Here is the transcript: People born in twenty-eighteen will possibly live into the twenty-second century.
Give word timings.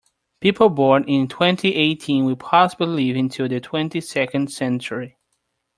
People 0.39 0.69
born 0.69 1.03
in 1.03 1.27
twenty-eighteen 1.27 2.25
will 2.25 2.35
possibly 2.35 2.87
live 2.87 3.15
into 3.15 3.47
the 3.47 3.59
twenty-second 3.59 4.51
century. 4.51 5.19